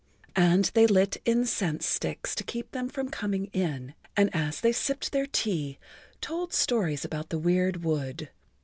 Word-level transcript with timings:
And 0.35 0.71
they 0.73 0.87
lit 0.87 1.17
incense 1.25 1.85
sticks 1.85 2.33
to 2.33 2.43
keep 2.43 2.71
them 2.71 2.89
from 2.89 3.09
coming 3.09 3.51
in, 3.53 3.93
and 4.17 4.35
as 4.35 4.59
they 4.61 4.71
sipped 4.71 5.11
their 5.11 5.27
tea, 5.27 5.77
told 6.21 6.53
stories 6.53 7.05
about 7.05 7.29
the 7.29 7.37
weird 7.37 7.83
wood. 7.83 8.31